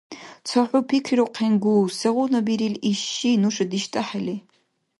[0.47, 4.35] Ца хӀу пикрирухъенгу, сегъуна бирил иш ши нуша диштӀахӀели.